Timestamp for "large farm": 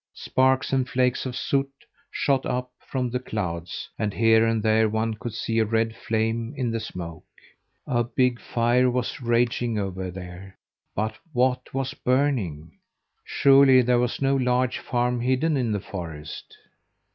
14.35-15.21